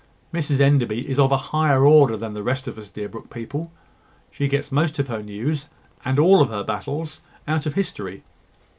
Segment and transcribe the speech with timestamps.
[0.33, 3.71] Mrs Enderby is of a higher order than the rest of us Deerbrook people:
[4.31, 5.67] she gets most of her news,
[6.03, 8.23] and all her battles, out of history."